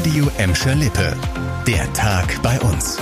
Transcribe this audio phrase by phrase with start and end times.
[0.00, 1.14] Radio Emscher Lippe.
[1.66, 2.96] Der Tag bei uns.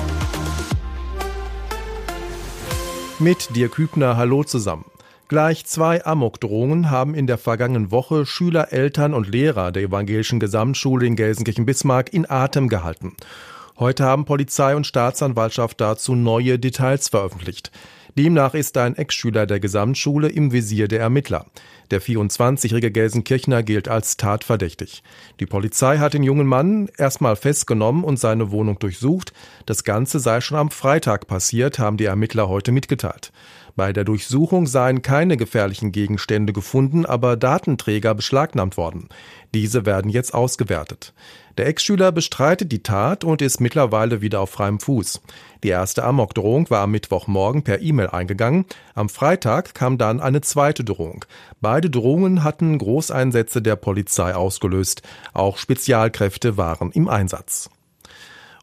[3.20, 4.84] Mit dir Kübner, hallo zusammen.
[5.28, 11.06] Gleich zwei Amokdrohungen haben in der vergangenen Woche Schüler, Eltern und Lehrer der evangelischen Gesamtschule
[11.06, 13.14] in Gelsenkirchen-Bismarck in Atem gehalten.
[13.78, 17.70] Heute haben Polizei und Staatsanwaltschaft dazu neue Details veröffentlicht.
[18.18, 21.46] Demnach ist ein Ex-Schüler der Gesamtschule im Visier der Ermittler.
[21.92, 25.04] Der 24-jährige Gelsenkirchner gilt als tatverdächtig.
[25.38, 29.32] Die Polizei hat den jungen Mann erstmal festgenommen und seine Wohnung durchsucht.
[29.66, 33.30] Das Ganze sei schon am Freitag passiert, haben die Ermittler heute mitgeteilt.
[33.76, 39.08] Bei der Durchsuchung seien keine gefährlichen Gegenstände gefunden, aber Datenträger beschlagnahmt worden.
[39.54, 41.14] Diese werden jetzt ausgewertet.
[41.56, 45.20] Der Ex-Schüler bestreitet die Tat und ist mittlerweile wieder auf freiem Fuß.
[45.64, 48.64] Die erste Amokdrohung war am Mittwochmorgen per E-Mail eingegangen.
[48.94, 51.24] Am Freitag kam dann eine zweite Drohung.
[51.60, 55.02] Beide Drohungen hatten Großeinsätze der Polizei ausgelöst.
[55.32, 57.70] Auch Spezialkräfte waren im Einsatz.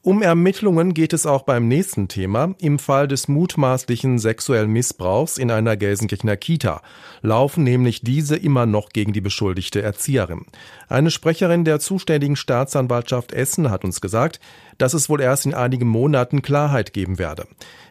[0.06, 2.54] Um Ermittlungen geht es auch beim nächsten Thema.
[2.60, 6.84] Im Fall des mutmaßlichen sexuellen Missbrauchs in einer Gelsenkirchener Kita
[7.24, 10.46] laufen nämlich diese immer noch gegen die beschuldigte Erzieherin.
[10.90, 14.40] Eine Sprecherin der zuständigen Staatsanwaltschaft Essen hat uns gesagt,
[14.78, 17.48] dass es wohl erst in einigen Monaten Klarheit geben werde.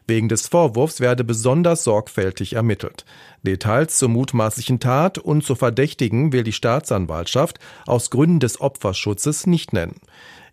[0.06, 3.04] Wegen des Vorwurfs werde besonders sorgfältig ermittelt.
[3.42, 9.72] Details zur mutmaßlichen Tat und zur Verdächtigen will die Staatsanwaltschaft aus Gründen des Opferschutzes nicht
[9.72, 9.96] nennen.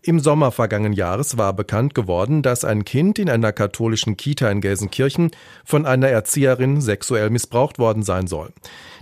[0.03, 4.59] Im Sommer vergangenen Jahres war bekannt geworden, dass ein Kind in einer katholischen Kita in
[4.59, 5.29] Gelsenkirchen
[5.63, 8.51] von einer Erzieherin sexuell missbraucht worden sein soll.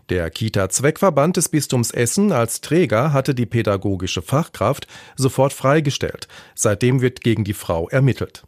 [0.10, 6.28] Der Kita-Zweckverband des Bistums Essen als Träger hatte die pädagogische Fachkraft sofort freigestellt.
[6.54, 8.44] Seitdem wird gegen die Frau ermittelt.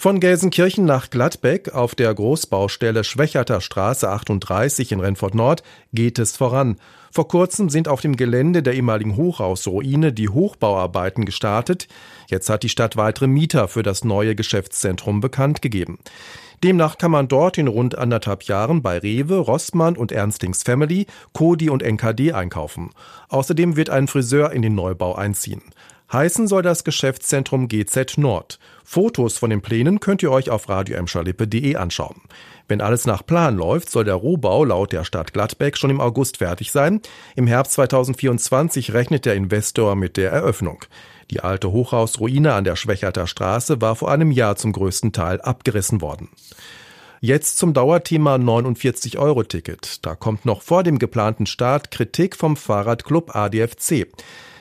[0.00, 6.36] Von Gelsenkirchen nach Gladbeck auf der Großbaustelle Schwächerter Straße 38 in Renfort Nord geht es
[6.36, 6.76] voran.
[7.10, 11.88] Vor kurzem sind auf dem Gelände der ehemaligen Hochhausruine die Hochbauarbeiten gestartet.
[12.28, 15.98] Jetzt hat die Stadt weitere Mieter für das neue Geschäftszentrum bekannt gegeben.
[16.62, 21.70] Demnach kann man dort in rund anderthalb Jahren bei Rewe, Rossmann und Ernstings Family, Kodi
[21.70, 22.90] und NKD einkaufen.
[23.30, 25.62] Außerdem wird ein Friseur in den Neubau einziehen.
[26.10, 28.58] Heißen soll das Geschäftszentrum GZ Nord.
[28.82, 32.22] Fotos von den Plänen könnt ihr euch auf radioemschalippe.de anschauen.
[32.66, 36.38] Wenn alles nach Plan läuft, soll der Rohbau laut der Stadt Gladbeck schon im August
[36.38, 37.02] fertig sein.
[37.36, 40.82] Im Herbst 2024 rechnet der Investor mit der Eröffnung.
[41.30, 46.00] Die alte Hochhausruine an der Schwächerter Straße war vor einem Jahr zum größten Teil abgerissen
[46.00, 46.30] worden.
[47.20, 50.06] Jetzt zum Dauerthema 49-Euro-Ticket.
[50.06, 54.06] Da kommt noch vor dem geplanten Start Kritik vom Fahrradclub ADFC.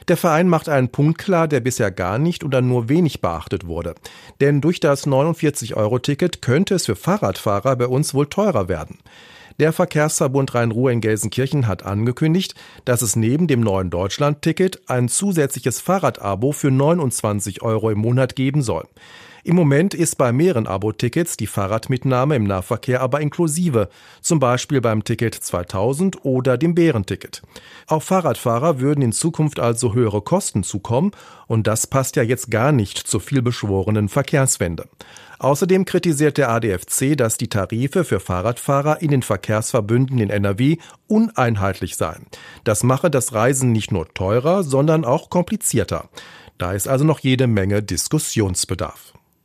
[0.07, 3.95] Der Verein macht einen Punkt klar, der bisher gar nicht oder nur wenig beachtet wurde.
[4.39, 8.99] Denn durch das 49-Euro-Ticket könnte es für Fahrradfahrer bei uns wohl teurer werden.
[9.59, 12.53] Der Verkehrsverbund Rhein-Ruhr in Gelsenkirchen hat angekündigt,
[12.85, 18.61] dass es neben dem neuen Deutschland-Ticket ein zusätzliches Fahrradabo für 29 Euro im Monat geben
[18.61, 18.87] soll.
[19.43, 23.89] Im Moment ist bei mehreren Abo-Tickets die Fahrradmitnahme im Nahverkehr aber inklusive,
[24.21, 27.41] zum Beispiel beim Ticket 2000 oder dem Bärenticket.
[27.87, 31.11] Auf Fahrradfahrer würden in Zukunft also höhere Kosten zukommen
[31.47, 34.85] und das passt ja jetzt gar nicht zur vielbeschworenen Verkehrswende.
[35.39, 40.77] Außerdem kritisiert der ADFC, dass die Tarife für Fahrradfahrer in den Verkehrsverbünden in NRW
[41.07, 42.25] uneinheitlich seien.
[42.63, 46.09] Das mache das Reisen nicht nur teurer, sondern auch komplizierter.
[46.57, 49.13] Da ist also noch jede Menge Diskussionsbedarf.